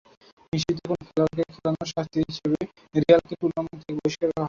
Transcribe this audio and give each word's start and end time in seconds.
নিষিদ্ধ 0.53 0.79
কোনো 0.83 1.03
খেলোয়াড়কে 1.07 1.43
খেলানোর 1.53 1.87
শাস্তি 1.93 2.17
হিসেবে 2.29 2.59
রিয়ালকে 2.95 3.33
টুর্নামেন্ট 3.41 3.79
থেকে 3.81 3.93
বহিষ্কার 3.97 4.27
করা 4.27 4.29
হয়। 4.29 4.39